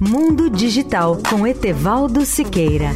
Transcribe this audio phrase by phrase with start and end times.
[0.00, 2.90] Mundo Digital com Etevaldo Siqueira.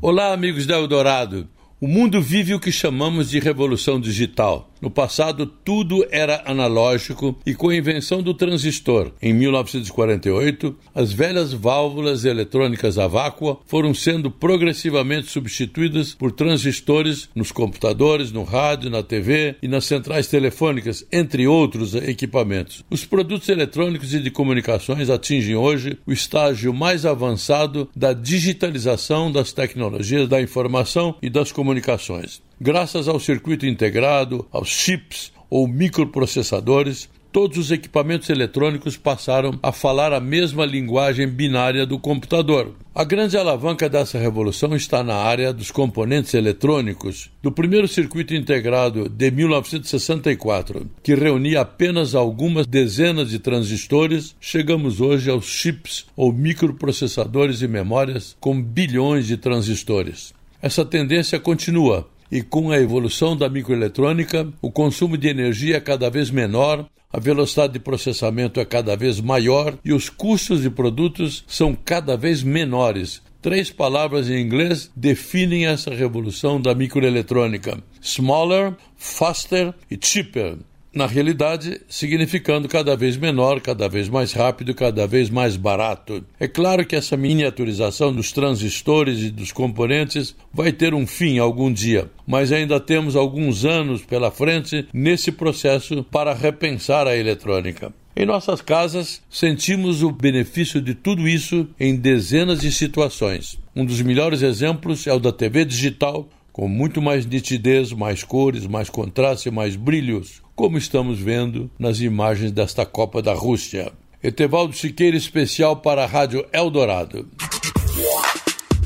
[0.00, 1.46] Olá, amigos da Eldorado.
[1.78, 4.72] O mundo vive o que chamamos de revolução digital.
[4.80, 11.52] No passado, tudo era analógico e com a invenção do transistor, em 1948, as velhas
[11.52, 19.02] válvulas eletrônicas a vácuo foram sendo progressivamente substituídas por transistores nos computadores, no rádio, na
[19.02, 22.84] TV e nas centrais telefônicas, entre outros equipamentos.
[22.90, 29.52] Os produtos eletrônicos e de comunicações atingem hoje o estágio mais avançado da digitalização das
[29.52, 32.47] tecnologias da informação e das comunicações.
[32.60, 40.12] Graças ao circuito integrado, aos chips ou microprocessadores, todos os equipamentos eletrônicos passaram a falar
[40.12, 42.74] a mesma linguagem binária do computador.
[42.92, 47.30] A grande alavanca dessa revolução está na área dos componentes eletrônicos.
[47.40, 55.30] Do primeiro circuito integrado de 1964, que reunia apenas algumas dezenas de transistores, chegamos hoje
[55.30, 60.34] aos chips ou microprocessadores e memórias com bilhões de transistores.
[60.60, 66.10] Essa tendência continua e com a evolução da microeletrônica, o consumo de energia é cada
[66.10, 71.42] vez menor, a velocidade de processamento é cada vez maior e os custos de produtos
[71.46, 73.22] são cada vez menores.
[73.40, 80.58] Três palavras em inglês definem essa revolução da microeletrônica: smaller, faster e cheaper
[80.92, 86.24] na realidade, significando cada vez menor, cada vez mais rápido, cada vez mais barato.
[86.40, 91.72] É claro que essa miniaturização dos transistores e dos componentes vai ter um fim algum
[91.72, 97.92] dia, mas ainda temos alguns anos pela frente nesse processo para repensar a eletrônica.
[98.16, 103.56] Em nossas casas, sentimos o benefício de tudo isso em dezenas de situações.
[103.76, 106.28] Um dos melhores exemplos é o da TV digital,
[106.58, 112.50] com muito mais nitidez, mais cores, mais contraste, mais brilhos, como estamos vendo nas imagens
[112.50, 113.92] desta Copa da Rússia.
[114.20, 117.28] Etevaldo Siqueira, especial para a Rádio Eldorado.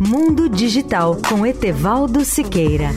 [0.00, 2.88] Mundo Digital com Etevaldo Siqueira.